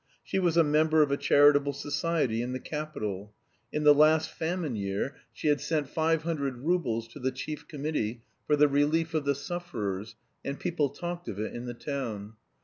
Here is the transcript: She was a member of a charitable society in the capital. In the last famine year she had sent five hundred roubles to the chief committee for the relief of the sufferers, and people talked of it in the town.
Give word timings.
She 0.23 0.39
was 0.39 0.57
a 0.57 0.63
member 0.63 1.03
of 1.03 1.11
a 1.11 1.15
charitable 1.15 1.73
society 1.73 2.41
in 2.41 2.53
the 2.53 2.59
capital. 2.59 3.35
In 3.71 3.83
the 3.83 3.93
last 3.93 4.31
famine 4.31 4.75
year 4.75 5.15
she 5.31 5.47
had 5.47 5.61
sent 5.61 5.87
five 5.91 6.23
hundred 6.23 6.57
roubles 6.57 7.07
to 7.09 7.19
the 7.19 7.29
chief 7.31 7.67
committee 7.67 8.23
for 8.47 8.55
the 8.55 8.67
relief 8.67 9.13
of 9.13 9.25
the 9.25 9.35
sufferers, 9.35 10.15
and 10.43 10.59
people 10.59 10.89
talked 10.89 11.27
of 11.27 11.39
it 11.39 11.53
in 11.55 11.67
the 11.67 11.75
town. 11.75 12.33